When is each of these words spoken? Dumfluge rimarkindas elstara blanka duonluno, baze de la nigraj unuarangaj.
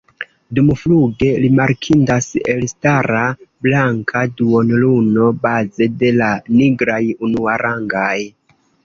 Dumfluge 0.59 1.27
rimarkindas 1.41 2.27
elstara 2.53 3.19
blanka 3.67 4.23
duonluno, 4.39 5.29
baze 5.45 5.89
de 6.05 6.11
la 6.23 6.31
nigraj 6.55 7.01
unuarangaj. 7.29 8.17